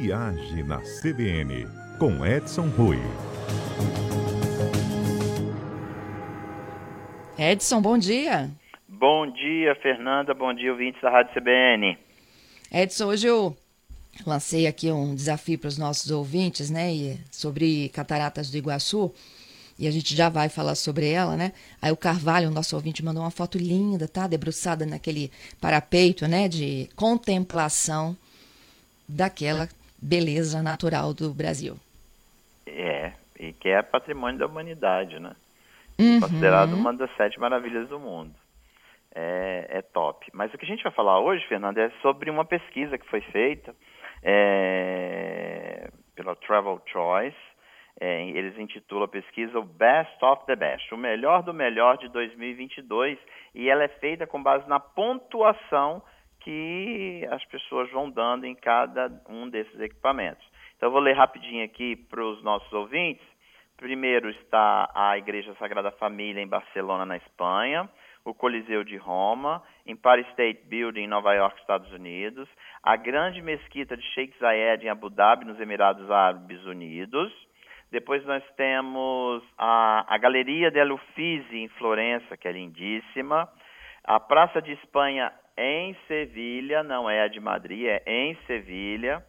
[0.00, 1.66] Viagem na CBN,
[1.98, 2.96] com Edson Rui.
[7.38, 8.50] Edson, bom dia.
[8.88, 10.32] Bom dia, Fernanda.
[10.32, 11.98] Bom dia, ouvintes da Rádio CBN.
[12.72, 13.54] Edson, hoje eu
[14.26, 19.12] lancei aqui um desafio para os nossos ouvintes, né, sobre cataratas do Iguaçu.
[19.78, 21.52] E a gente já vai falar sobre ela, né?
[21.80, 24.26] Aí o Carvalho, o nosso ouvinte, mandou uma foto linda, tá?
[24.26, 25.30] Debruçada naquele
[25.60, 26.48] parapeito, né?
[26.48, 28.16] De contemplação
[29.06, 29.68] daquela
[30.00, 31.76] beleza natural do Brasil.
[32.66, 35.34] É, e que é patrimônio da humanidade, né?
[35.98, 36.20] Uhum.
[36.20, 38.34] Considerado uma das sete maravilhas do mundo.
[39.14, 40.26] É, é, top.
[40.32, 43.20] Mas o que a gente vai falar hoje, Fernanda, é sobre uma pesquisa que foi
[43.20, 43.74] feita
[44.22, 47.36] é, pela Travel Choice.
[48.00, 52.08] É, eles intitulam a pesquisa o Best of the Best, o melhor do melhor de
[52.08, 53.18] 2022,
[53.54, 56.02] e ela é feita com base na pontuação
[56.40, 60.44] que as pessoas vão dando em cada um desses equipamentos.
[60.76, 63.24] Então, eu vou ler rapidinho aqui para os nossos ouvintes.
[63.76, 67.88] Primeiro está a Igreja Sagrada Família em Barcelona, na Espanha,
[68.24, 72.48] o Coliseu de Roma, Empire State Building em Nova York, Estados Unidos,
[72.82, 77.32] a Grande Mesquita de Sheikh Zayed em Abu Dhabi, nos Emirados Árabes Unidos.
[77.90, 83.48] Depois nós temos a, a Galeria del Uffizi em Florença, que é lindíssima.
[84.04, 89.22] A Praça de Espanha em Sevilha, não é a de Madrid, é em Sevilha.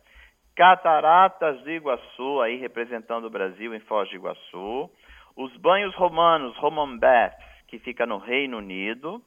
[0.55, 4.89] Cataratas do Iguaçu, aí representando o Brasil em Foz do Iguaçu.
[5.35, 9.21] Os banhos romanos, Roman Baths, que fica no Reino Unido.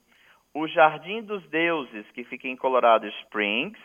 [0.55, 3.81] O Jardim dos Deuses, que fica em Colorado Springs.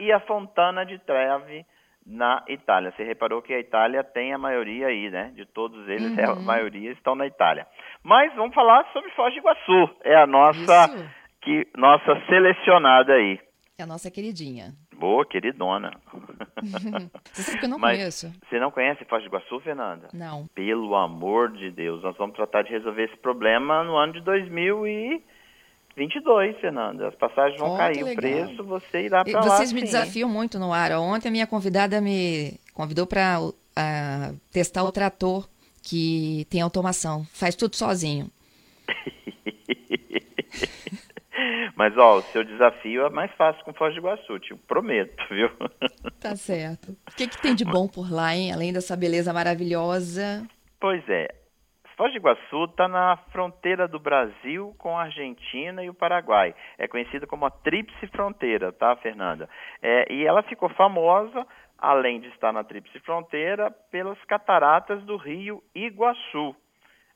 [0.00, 1.64] E a Fontana de Trevi,
[2.08, 2.92] na Itália.
[2.92, 5.30] Você reparou que a Itália tem a maioria aí, né?
[5.34, 6.32] De todos eles, uhum.
[6.32, 7.66] a maioria estão na Itália.
[8.02, 9.96] Mas vamos falar sobre Foz do Iguaçu.
[10.04, 10.88] É a nossa
[11.48, 13.40] que nossa selecionada aí.
[13.78, 14.74] É a nossa queridinha.
[14.94, 15.98] Boa, queridona.
[17.32, 18.30] você sabe que eu não Mas conheço.
[18.46, 20.10] Você não conhece Foz do Iguaçu, Fernanda?
[20.12, 20.46] Não.
[20.54, 26.60] Pelo amor de Deus, nós vamos tratar de resolver esse problema no ano de 2022,
[26.60, 27.08] Fernanda.
[27.08, 29.56] As passagens vão oh, cair o preço, você irá para lá.
[29.56, 29.86] Vocês me sim.
[29.86, 30.92] desafiam muito no ar.
[30.92, 33.54] Ontem a minha convidada me convidou para uh,
[34.52, 35.48] testar o trator
[35.82, 38.30] que tem automação, faz tudo sozinho.
[41.76, 45.48] Mas, ó, o seu desafio é mais fácil com Foz do Iguaçu, te prometo, viu?
[46.20, 46.92] Tá certo.
[47.10, 48.52] O que, que tem de bom por lá, hein?
[48.52, 50.46] Além dessa beleza maravilhosa.
[50.80, 51.28] Pois é.
[51.96, 56.54] Foz do Iguaçu está na fronteira do Brasil com a Argentina e o Paraguai.
[56.78, 59.48] É conhecida como a Tríplice Fronteira, tá, Fernanda?
[59.82, 61.44] É, e ela ficou famosa,
[61.76, 66.54] além de estar na Tríplice Fronteira, pelas cataratas do rio Iguaçu.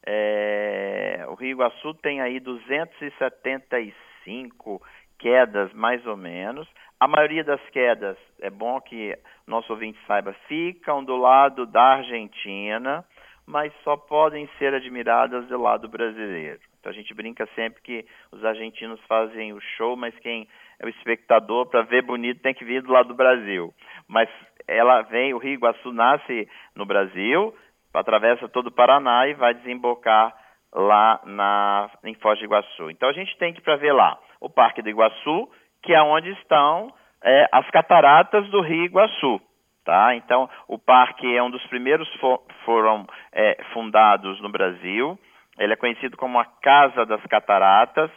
[0.04, 4.82] É, o Rio Iguaçu tem aí 275 cinco
[5.18, 6.68] quedas mais ou menos.
[6.98, 9.16] A maioria das quedas, é bom que
[9.46, 13.04] nosso ouvinte saiba, ficam do lado da Argentina,
[13.46, 16.60] mas só podem ser admiradas do lado brasileiro.
[16.78, 20.48] Então a gente brinca sempre que os argentinos fazem o show, mas quem
[20.80, 23.72] é o espectador para ver bonito tem que vir do lado do Brasil.
[24.08, 24.28] Mas
[24.66, 27.54] ela vem, o Rio Iguaçu nasce no Brasil,
[27.94, 30.34] atravessa todo o Paraná e vai desembocar
[30.72, 32.90] lá na, em Foz do Iguaçu.
[32.90, 35.48] Então a gente tem que para ver lá o Parque do Iguaçu,
[35.82, 39.40] que é onde estão é, as cataratas do Rio Iguaçu.
[39.84, 40.14] Tá?
[40.14, 45.18] Então, o parque é um dos primeiros for, foram é, fundados no Brasil.
[45.58, 48.08] Ele é conhecido como a Casa das Cataratas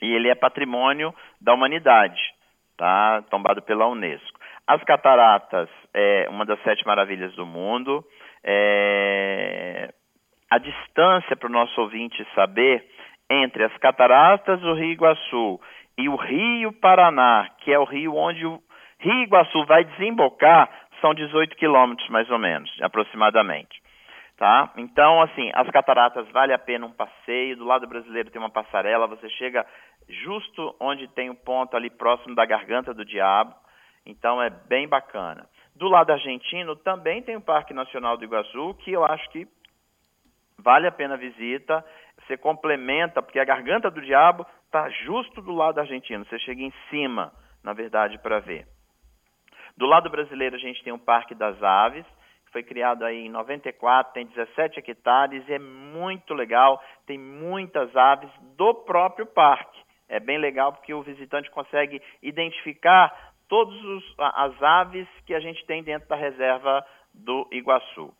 [0.00, 2.20] e ele é patrimônio da humanidade,
[2.76, 3.22] tá?
[3.30, 4.40] tombado pela Unesco.
[4.66, 8.02] As cataratas é uma das sete maravilhas do mundo.
[8.42, 9.92] É,
[10.52, 12.86] a distância para o nosso ouvinte saber
[13.30, 15.58] entre as cataratas do Rio Iguaçu
[15.96, 18.60] e o Rio Paraná, que é o rio onde o
[18.98, 20.68] Rio Iguaçu vai desembocar,
[21.00, 23.80] são 18 quilômetros mais ou menos, aproximadamente.
[24.36, 24.70] Tá?
[24.76, 27.56] Então, assim, as cataratas vale a pena um passeio.
[27.56, 29.64] Do lado brasileiro tem uma passarela, você chega
[30.06, 33.54] justo onde tem o um ponto ali próximo da garganta do diabo.
[34.04, 35.46] Então é bem bacana.
[35.74, 39.46] Do lado argentino também tem o Parque Nacional do Iguaçu, que eu acho que
[40.62, 41.84] vale a pena a visita,
[42.20, 46.72] você complementa, porque a garganta do diabo está justo do lado argentino, você chega em
[46.88, 47.32] cima,
[47.62, 48.66] na verdade, para ver.
[49.76, 52.06] Do lado brasileiro, a gente tem o Parque das Aves,
[52.46, 58.30] que foi criado aí em 94, tem 17 hectares, é muito legal, tem muitas aves
[58.56, 59.80] do próprio parque.
[60.08, 63.74] É bem legal porque o visitante consegue identificar todas
[64.18, 68.14] as aves que a gente tem dentro da reserva do Iguaçu.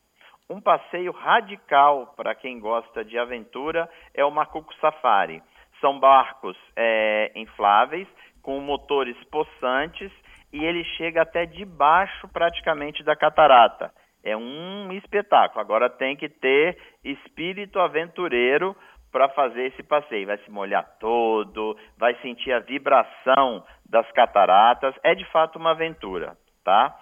[0.53, 5.43] Um passeio radical para quem gosta de aventura é o Macuco Safari.
[5.81, 8.07] São barcos é, infláveis
[8.43, 10.13] com motores possantes
[10.53, 13.91] e ele chega até debaixo praticamente da catarata.
[14.23, 15.59] É um espetáculo.
[15.59, 18.77] Agora tem que ter espírito aventureiro
[19.11, 20.27] para fazer esse passeio.
[20.27, 24.95] Vai se molhar todo, vai sentir a vibração das cataratas.
[25.03, 26.95] É de fato uma aventura, tá?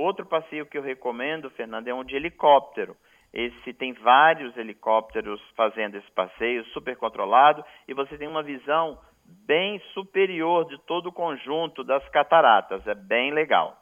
[0.00, 2.96] Outro passeio que eu recomendo, Fernando, é um de helicóptero.
[3.34, 8.98] Esse tem vários helicópteros fazendo esse passeio, super controlado, e você tem uma visão
[9.46, 12.86] bem superior de todo o conjunto das cataratas.
[12.86, 13.76] É bem legal.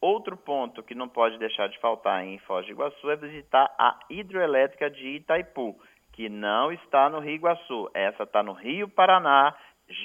[0.00, 3.98] Outro ponto que não pode deixar de faltar em Foz do Iguaçu é visitar a
[4.08, 5.74] hidroelétrica de Itaipu,
[6.12, 7.90] que não está no Rio Iguaçu.
[7.92, 9.52] Essa está no Rio Paraná,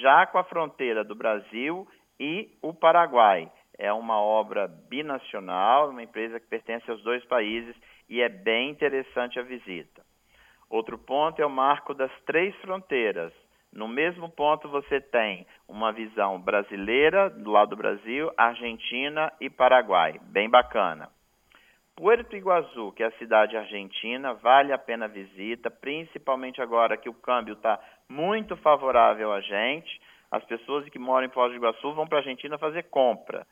[0.02, 1.86] já com a fronteira do Brasil
[2.18, 3.48] e o Paraguai.
[3.78, 7.76] É uma obra binacional, uma empresa que pertence aos dois países
[8.08, 10.02] e é bem interessante a visita.
[10.68, 13.32] Outro ponto é o marco das três fronteiras.
[13.72, 20.18] No mesmo ponto você tem uma visão brasileira do lado do Brasil, Argentina e Paraguai,
[20.24, 21.08] bem bacana.
[21.94, 27.08] Puerto Iguaçu, que é a cidade argentina, vale a pena a visita, principalmente agora que
[27.08, 27.78] o câmbio está
[28.08, 30.00] muito favorável a gente.
[30.30, 33.46] As pessoas que moram em Foz do Iguaçu vão para a Argentina fazer compra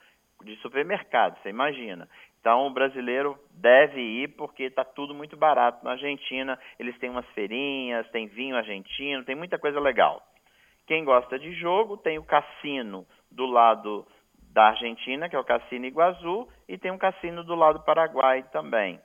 [0.44, 2.08] de supermercado, você imagina.
[2.40, 6.58] Então o brasileiro deve ir porque está tudo muito barato na Argentina.
[6.78, 10.22] Eles têm umas feirinhas, tem vinho argentino, tem muita coisa legal.
[10.86, 14.06] Quem gosta de jogo tem o cassino do lado
[14.52, 18.42] da Argentina, que é o Cassino Iguaçu, e tem um cassino do lado do Paraguai
[18.52, 19.00] também.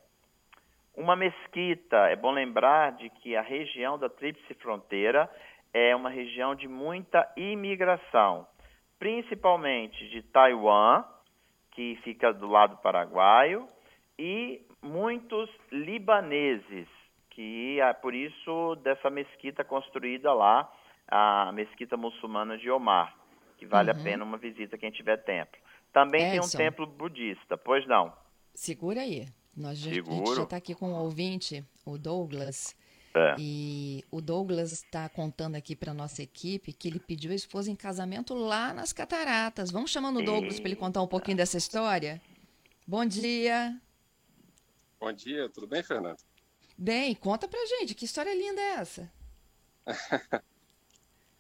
[0.96, 5.30] Uma mesquita, é bom lembrar de que a região da Tríplice Fronteira
[5.74, 8.46] é uma região de muita imigração,
[9.00, 11.04] principalmente de Taiwan,
[11.72, 13.68] que fica do lado paraguaio,
[14.18, 16.88] e muitos libaneses,
[17.30, 20.72] que é por isso dessa mesquita construída lá,
[21.08, 23.16] a mesquita muçulmana de Omar,
[23.58, 24.00] que vale uhum.
[24.00, 25.58] a pena uma visita quem tiver tempo.
[25.92, 28.14] Também Edson, tem um templo budista, pois não?
[28.54, 29.28] Segura aí.
[29.56, 32.76] Nós já, a gente já está aqui com um ouvinte, o Douglas,
[33.14, 33.36] é.
[33.38, 37.76] E o Douglas está contando aqui para nossa equipe que ele pediu a esposa em
[37.76, 39.72] casamento lá nas Cataratas.
[39.72, 42.22] Vamos chamando o Douglas para ele contar um pouquinho dessa história?
[42.88, 43.80] Bom dia.
[45.00, 46.20] Bom dia, tudo bem, Fernando?
[46.78, 49.12] Bem, conta pra gente, que história linda é essa?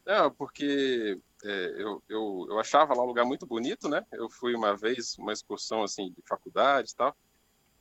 [0.05, 4.05] Não, porque é, eu, eu, eu achava lá um lugar muito bonito, né?
[4.11, 7.15] Eu fui uma vez, uma excursão assim de faculdade e tal.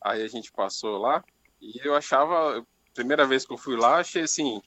[0.00, 1.24] Aí a gente passou lá
[1.60, 2.64] e eu achava,
[2.94, 4.60] primeira vez que eu fui lá, achei assim,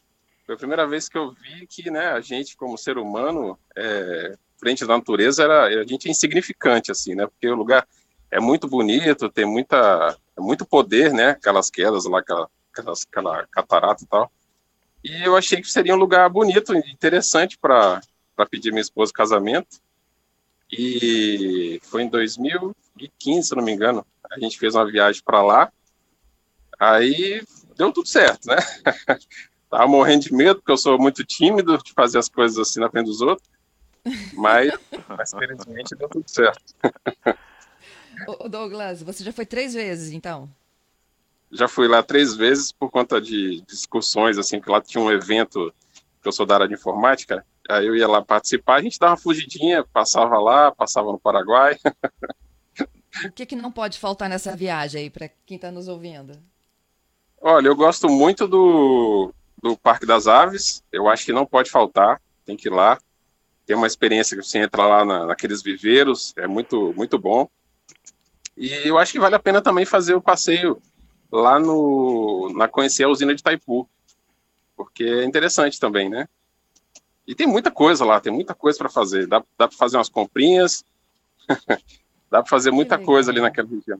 [0.45, 4.35] foi a primeira vez que eu vi que, né, a gente como ser humano, é,
[4.57, 7.87] frente à natureza, era, a gente é insignificante, assim, né, porque o lugar
[8.29, 13.47] é muito bonito, tem muita, é muito poder, né, aquelas quedas lá, aquela, aquelas, aquela
[13.47, 14.31] catarata e tal,
[15.03, 18.01] e eu achei que seria um lugar bonito, interessante para
[18.49, 19.81] pedir minha esposa casamento,
[20.71, 25.71] e foi em 2015, se não me engano, a gente fez uma viagem para lá,
[26.79, 27.43] aí
[27.75, 28.55] deu tudo certo, né?
[29.69, 32.89] Tava morrendo de medo, porque eu sou muito tímido de fazer as coisas assim na
[32.89, 33.47] frente dos outros.
[34.33, 34.71] Mas,
[35.07, 36.61] mas felizmente deu tudo certo.
[38.39, 40.49] Ô Douglas, você já foi três vezes, então?
[41.51, 45.73] Já fui lá três vezes por conta de discussões, assim, que lá tinha um evento
[46.21, 49.13] que eu sou da área de informática, aí eu ia lá participar, a gente dava
[49.13, 51.77] uma fugidinha, passava lá, passava no Paraguai.
[53.25, 56.41] O que, que não pode faltar nessa viagem aí, para quem está nos ouvindo?
[57.45, 60.81] Olha, eu gosto muito do, do Parque das Aves.
[60.89, 62.21] Eu acho que não pode faltar.
[62.45, 62.97] Tem que ir lá.
[63.65, 66.33] Tem uma experiência que você entra lá na, naqueles viveiros.
[66.37, 67.49] É muito, muito bom.
[68.55, 70.81] E eu acho que vale a pena também fazer o passeio
[71.29, 73.89] lá no na conhecer a usina de Itaipu,
[74.73, 76.29] porque é interessante também, né?
[77.27, 79.27] E tem muita coisa lá, tem muita coisa para fazer.
[79.27, 80.85] Dá, dá para fazer umas comprinhas,
[82.31, 83.99] dá para fazer muita coisa ali naquela região.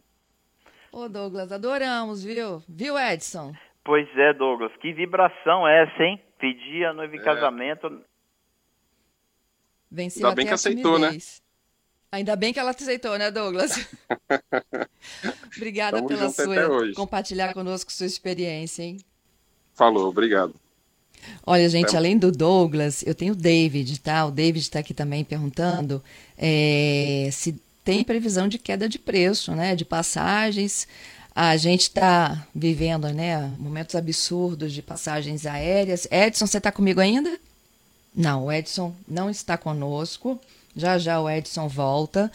[0.94, 2.62] Ô, Douglas, adoramos, viu?
[2.70, 3.52] Viu, Edson?
[3.84, 4.72] Pois é, Douglas.
[4.80, 6.22] Que vibração é essa, hein?
[6.38, 7.24] Pedir a noiva em é.
[7.24, 8.02] casamento.
[9.92, 11.18] Venceu Ainda bem que aceitou, né?
[12.12, 13.90] Ainda bem que ela aceitou, né, Douglas?
[15.58, 18.98] Obrigada Tamo pela sua compartilhar conosco sua experiência, hein?
[19.74, 20.54] Falou, obrigado.
[21.44, 24.26] Olha, gente, além do Douglas, eu tenho o David, tá?
[24.26, 26.04] O David está aqui também perguntando
[26.38, 30.88] é, se tem previsão de queda de preço, né, de passagens.
[31.36, 36.08] A gente está vivendo né, momentos absurdos de passagens aéreas.
[36.12, 37.40] Edson, você está comigo ainda?
[38.16, 40.40] Não, o Edson não está conosco.
[40.76, 42.32] Já já o Edson volta.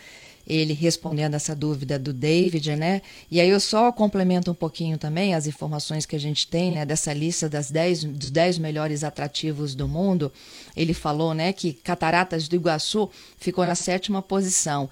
[0.49, 3.03] Ele respondendo essa dúvida do David, né?
[3.31, 6.87] E aí eu só complemento um pouquinho também as informações que a gente tem, né,
[6.87, 10.33] dessa lista das 10 dos 10 melhores atrativos do mundo.
[10.75, 14.89] Ele falou, né, que Cataratas do Iguaçu ficou na sétima posição.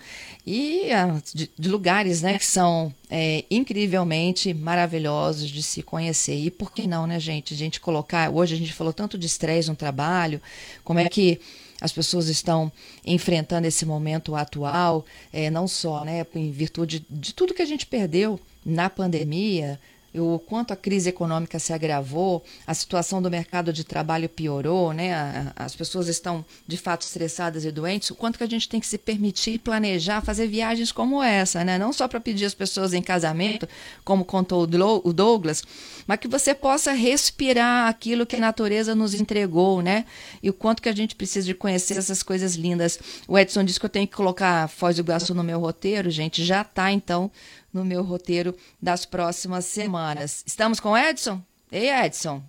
[0.46, 6.36] E ah, de, lugares, né, que são é, incrivelmente maravilhosos de se conhecer.
[6.36, 7.54] E por que não, né, gente?
[7.54, 10.40] A gente colocar, hoje a gente falou tanto de estresse no trabalho,
[10.84, 11.40] como é que
[11.80, 12.72] as pessoas estão
[13.04, 17.86] enfrentando esse momento atual, é, não só né, em virtude de tudo que a gente
[17.86, 19.78] perdeu na pandemia,
[20.18, 25.52] o quanto a crise econômica se agravou, a situação do mercado de trabalho piorou, né?
[25.54, 28.86] as pessoas estão de fato estressadas e doentes, o quanto que a gente tem que
[28.86, 31.78] se permitir planejar fazer viagens como essa, né?
[31.78, 33.68] Não só para pedir as pessoas em casamento,
[34.04, 35.62] como contou o Douglas,
[36.06, 40.06] mas que você possa respirar aquilo que a natureza nos entregou, né?
[40.42, 42.98] E o quanto que a gente precisa de conhecer essas coisas lindas.
[43.26, 46.44] O Edson disse que eu tenho que colocar Foz do Iguaçu no meu roteiro, gente,
[46.44, 47.30] já está então
[47.72, 50.42] no meu roteiro das próximas semanas.
[50.46, 51.42] Estamos com Edson?
[51.70, 52.42] Ei, Edson.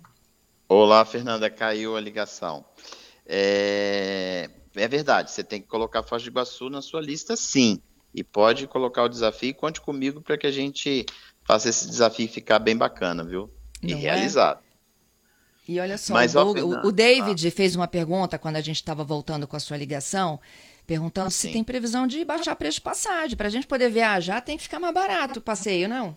[0.68, 2.64] Olá, Fernanda, caiu a ligação.
[3.26, 7.80] É, é verdade, você tem que colocar Foz do Iguaçu na sua lista, sim.
[8.14, 11.04] E pode colocar o desafio conte comigo para que a gente
[11.48, 13.50] faça esse desafio ficar bem bacana, viu?
[13.82, 14.00] E Não é?
[14.02, 14.60] realizado.
[15.66, 15.72] É?
[15.72, 17.50] E olha só, Mas, o, o, David ah.
[17.50, 20.38] fez uma pergunta quando a gente estava voltando com a sua ligação
[20.86, 23.36] perguntando se tem previsão de baixar preço de passagem.
[23.36, 26.16] Para a gente poder viajar, tem que ficar mais barato o passeio, não?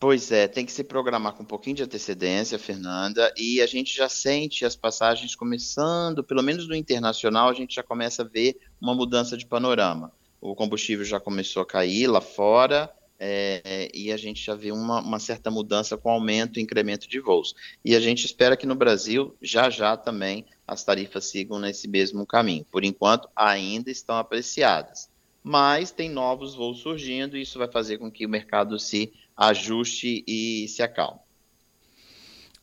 [0.00, 3.96] Pois é, tem que se programar com um pouquinho de antecedência, Fernanda, e a gente
[3.96, 8.58] já sente as passagens começando, pelo menos no internacional, a gente já começa a ver
[8.80, 10.12] uma mudança de panorama.
[10.40, 12.92] O combustível já começou a cair lá fora,
[13.26, 17.18] é, e a gente já vê uma, uma, certa mudança com aumento e incremento de
[17.18, 17.54] voos.
[17.82, 22.26] E a gente espera que no Brasil, já já também, as tarifas sigam nesse mesmo
[22.26, 22.66] caminho.
[22.70, 25.08] Por enquanto, ainda estão apreciadas.
[25.42, 30.22] Mas tem novos voos surgindo e isso vai fazer com que o mercado se ajuste
[30.26, 31.20] e se acalme.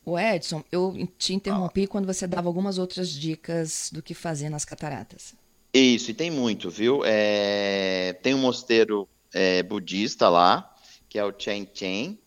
[0.06, 1.88] O Edson, eu te interrompi ah.
[1.88, 5.34] quando você dava algumas outras dicas do que fazer nas cataratas.
[5.74, 7.02] Isso, e tem muito, viu?
[7.06, 10.74] É, tem um mosteiro é, budista lá,
[11.08, 12.20] que é o Chen Chen.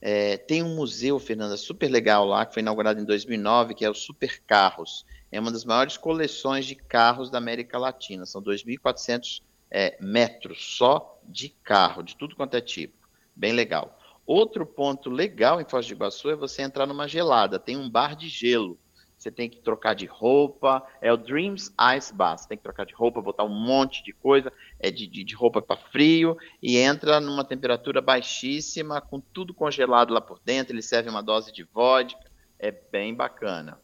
[0.00, 3.90] É, tem um museu, Fernanda, super legal lá, que foi inaugurado em 2009, que é
[3.90, 5.06] o Super Carros.
[5.30, 8.26] É uma das maiores coleções de carros da América Latina.
[8.26, 9.40] São 2.400
[9.70, 13.08] é, metros só de carro, de tudo quanto é tipo.
[13.34, 13.98] Bem legal.
[14.26, 17.58] Outro ponto legal em Foz do Iguaçu é você entrar numa gelada.
[17.58, 18.78] Tem um bar de gelo
[19.22, 22.84] você tem que trocar de roupa, é o Dreams Ice Bath, você tem que trocar
[22.84, 26.76] de roupa, botar um monte de coisa, é de, de, de roupa para frio, e
[26.76, 31.62] entra numa temperatura baixíssima, com tudo congelado lá por dentro, ele serve uma dose de
[31.62, 33.78] vodka, é bem bacana.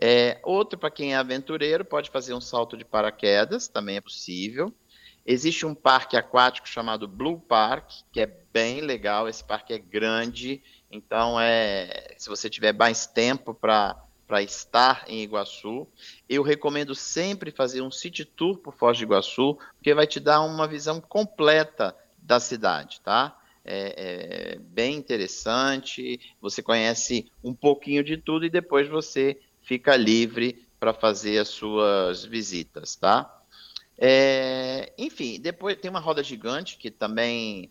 [0.00, 4.72] É, outro, para quem é aventureiro, pode fazer um salto de paraquedas, também é possível.
[5.26, 10.62] Existe um parque aquático chamado Blue Park, que é bem legal, esse parque é grande,
[10.90, 15.86] então é, se você tiver mais tempo para para estar em Iguaçu.
[16.28, 20.40] Eu recomendo sempre fazer um city tour por Foz do Iguaçu, porque vai te dar
[20.42, 23.38] uma visão completa da cidade, tá?
[23.64, 30.66] É, é, bem interessante, você conhece um pouquinho de tudo e depois você fica livre
[30.78, 33.42] para fazer as suas visitas, tá?
[33.96, 37.70] É, enfim, depois tem uma roda gigante que também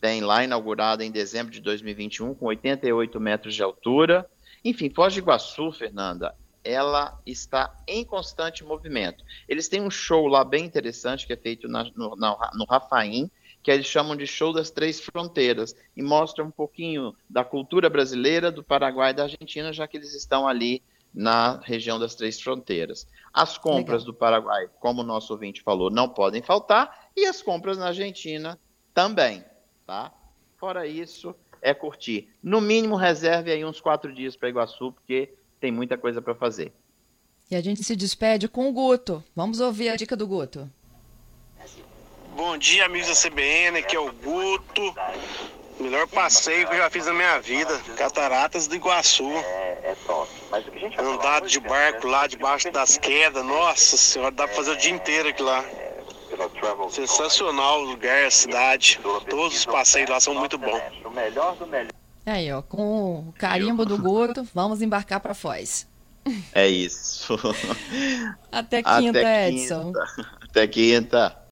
[0.00, 4.28] tem lá inaugurada em dezembro de 2021 com 88 metros de altura.
[4.64, 9.22] Enfim, Foz do Iguaçu, Fernanda, ela está em constante movimento.
[9.46, 13.30] Eles têm um show lá bem interessante que é feito na, no, na, no Rafaim,
[13.62, 18.50] que eles chamam de show das três fronteiras, e mostra um pouquinho da cultura brasileira,
[18.50, 20.82] do Paraguai e da Argentina, já que eles estão ali
[21.14, 23.06] na região das três fronteiras.
[23.32, 24.06] As compras Legal.
[24.06, 28.58] do Paraguai, como o nosso ouvinte falou, não podem faltar, e as compras na Argentina
[28.92, 29.44] também,
[29.86, 30.12] tá?
[30.56, 32.28] Fora isso, é curtir.
[32.42, 36.70] No mínimo, reserve aí uns quatro dias para Iguaçu, porque tem muita coisa para fazer.
[37.50, 39.24] E a gente se despede com o Guto.
[39.34, 40.70] Vamos ouvir a dica do Guto.
[42.36, 44.94] Bom dia, amigos da CBN, aqui é o Guto.
[45.80, 49.30] Melhor passeio que eu já fiz na minha vida, Cataratas do Iguaçu.
[50.98, 55.30] Andado de barco lá debaixo das quedas, nossa senhora, dá pra fazer o dia inteiro
[55.30, 55.64] aqui lá.
[56.90, 59.00] Sensacional o lugar, a cidade.
[59.30, 61.03] Todos os passeios lá são muito bons.
[62.26, 65.86] Aí, ó, com o carimbo do Guto, vamos embarcar para Foz.
[66.54, 67.38] É isso.
[68.50, 69.62] Até quinta, Até quinta.
[69.62, 69.92] Edson.
[70.40, 71.36] Até quinta.